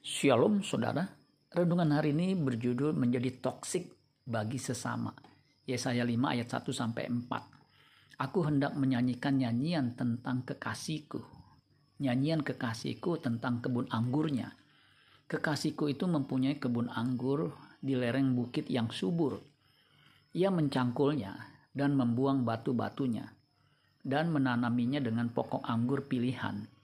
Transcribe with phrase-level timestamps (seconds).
[0.00, 1.04] Shalom saudara,
[1.52, 3.92] renungan hari ini berjudul menjadi toksik
[4.24, 5.12] bagi sesama.
[5.68, 7.28] Yesaya 5 ayat 1 sampai 4.
[8.24, 11.20] Aku hendak menyanyikan nyanyian tentang kekasihku.
[12.00, 14.56] Nyanyian kekasihku tentang kebun anggurnya.
[15.28, 17.52] Kekasihku itu mempunyai kebun anggur
[17.84, 19.36] di lereng bukit yang subur.
[20.32, 21.36] Ia mencangkulnya
[21.76, 23.28] dan membuang batu-batunya
[24.00, 26.79] dan menanaminya dengan pokok anggur pilihan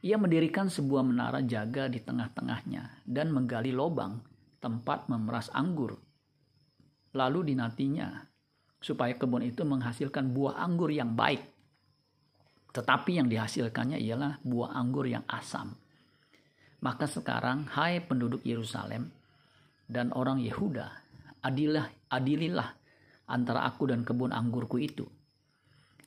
[0.00, 4.20] ia mendirikan sebuah menara jaga di tengah-tengahnya dan menggali lubang
[4.60, 6.00] tempat memeras anggur.
[7.12, 8.24] Lalu dinantinya
[8.80, 11.44] supaya kebun itu menghasilkan buah anggur yang baik.
[12.70, 15.76] Tetapi yang dihasilkannya ialah buah anggur yang asam.
[16.80, 19.12] Maka sekarang, hai penduduk Yerusalem
[19.84, 20.88] dan orang Yehuda,
[21.44, 22.72] adilah, adililah
[23.28, 25.04] antara aku dan kebun anggurku itu.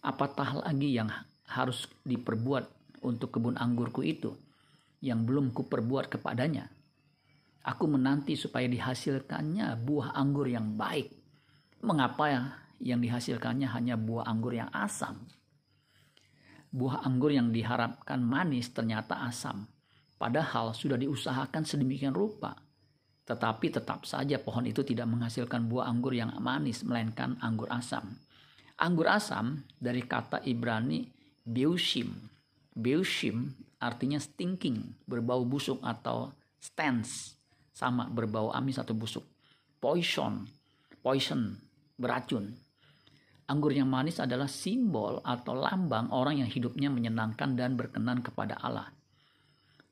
[0.02, 1.14] Apatah lagi yang
[1.46, 4.34] harus diperbuat untuk kebun anggurku itu
[5.04, 6.72] yang belum kuperbuat kepadanya.
[7.64, 11.12] Aku menanti supaya dihasilkannya buah anggur yang baik.
[11.84, 12.44] Mengapa ya
[12.80, 15.20] yang dihasilkannya hanya buah anggur yang asam?
[16.72, 19.68] Buah anggur yang diharapkan manis ternyata asam.
[20.20, 22.56] Padahal sudah diusahakan sedemikian rupa.
[23.24, 28.20] Tetapi tetap saja pohon itu tidak menghasilkan buah anggur yang manis, melainkan anggur asam.
[28.80, 31.08] Anggur asam dari kata Ibrani
[31.48, 32.33] biushim
[32.74, 37.38] Beushim artinya stinking, berbau busuk atau stance,
[37.70, 39.22] sama berbau amis atau busuk.
[39.78, 40.42] Poison,
[41.06, 41.54] poison,
[42.00, 42.50] beracun.
[43.46, 48.88] Anggur yang manis adalah simbol atau lambang orang yang hidupnya menyenangkan dan berkenan kepada Allah.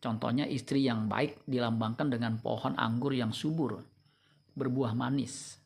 [0.02, 3.78] Contohnya istri yang baik dilambangkan dengan pohon anggur yang subur,
[4.58, 5.62] berbuah manis.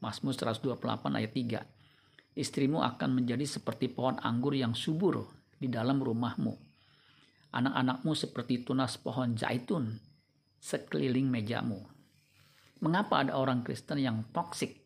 [0.00, 0.80] Mazmur 128
[1.12, 2.40] ayat 3.
[2.40, 6.56] Istrimu akan menjadi seperti pohon anggur yang subur di dalam rumahmu.
[7.52, 10.00] Anak-anakmu seperti tunas pohon zaitun
[10.56, 11.84] sekeliling mejamu.
[12.80, 14.80] Mengapa ada orang Kristen yang toksik?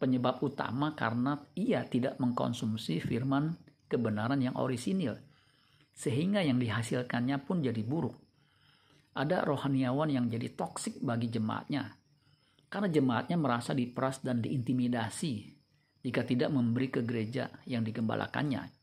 [0.00, 3.54] Penyebab utama karena ia tidak mengkonsumsi firman
[3.86, 5.14] kebenaran yang orisinil,
[5.92, 8.16] sehingga yang dihasilkannya pun jadi buruk.
[9.14, 11.94] Ada rohaniawan yang jadi toksik bagi jemaatnya,
[12.72, 15.52] karena jemaatnya merasa diperas dan diintimidasi
[16.00, 18.79] jika tidak memberi ke gereja yang digembalakannya.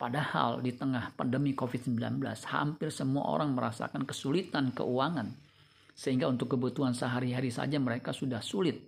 [0.00, 5.28] Padahal di tengah pandemi COVID-19 hampir semua orang merasakan kesulitan keuangan.
[5.92, 8.80] Sehingga untuk kebutuhan sehari-hari saja mereka sudah sulit.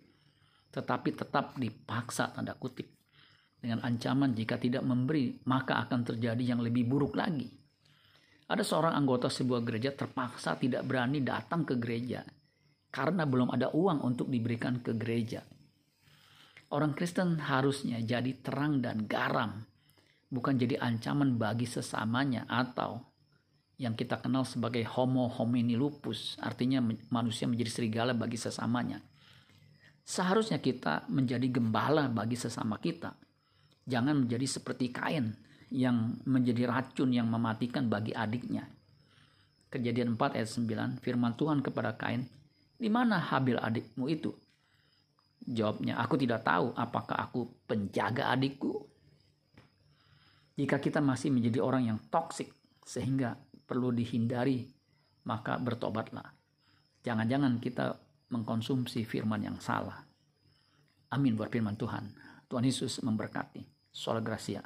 [0.72, 2.88] Tetapi tetap dipaksa tanda kutip.
[3.60, 7.44] Dengan ancaman jika tidak memberi maka akan terjadi yang lebih buruk lagi.
[8.48, 12.24] Ada seorang anggota sebuah gereja terpaksa tidak berani datang ke gereja
[12.88, 15.44] karena belum ada uang untuk diberikan ke gereja.
[16.72, 19.71] Orang Kristen harusnya jadi terang dan garam
[20.32, 23.04] bukan jadi ancaman bagi sesamanya atau
[23.76, 26.81] yang kita kenal sebagai homo homini lupus, artinya
[27.12, 29.04] manusia menjadi serigala bagi sesamanya.
[30.03, 33.12] Seharusnya kita menjadi gembala bagi sesama kita.
[33.84, 35.34] Jangan menjadi seperti Kain
[35.72, 38.70] yang menjadi racun yang mematikan bagi adiknya.
[39.72, 42.28] Kejadian 4 ayat 9, firman Tuhan kepada Kain,
[42.76, 44.31] "Di mana Habil adikmu itu?"
[45.43, 48.91] Jawabnya, "Aku tidak tahu apakah aku penjaga adikku
[50.52, 52.52] jika kita masih menjadi orang yang toksik
[52.84, 54.68] sehingga perlu dihindari,
[55.24, 56.28] maka bertobatlah.
[57.02, 57.96] Jangan-jangan kita
[58.30, 60.04] mengkonsumsi firman yang salah.
[61.12, 62.04] Amin buat firman Tuhan.
[62.48, 63.64] Tuhan Yesus memberkati.
[63.92, 64.64] Soal Gracia.